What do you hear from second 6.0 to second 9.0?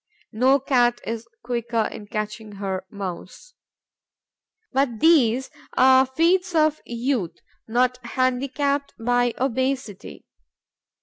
the feats of youth not handicapped